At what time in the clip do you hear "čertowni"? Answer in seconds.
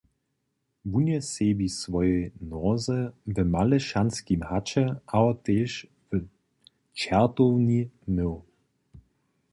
6.99-7.81